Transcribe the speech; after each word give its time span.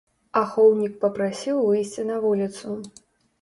Ахоўнік 0.39 0.95
папрасіў 1.03 1.59
выйсці 1.67 2.07
на 2.09 2.17
вуліцу. 2.25 2.75